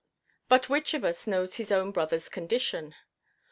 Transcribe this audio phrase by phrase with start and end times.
[0.49, 2.95] But which of us knows his own brotherʼs condition?